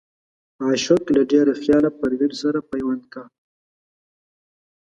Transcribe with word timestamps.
عاشق 0.63 1.03
له 1.15 1.21
ډېره 1.31 1.53
خياله 1.61 1.89
پروين 1.99 2.31
سره 2.41 2.59
پيوند 2.71 3.03
کا 3.13 3.23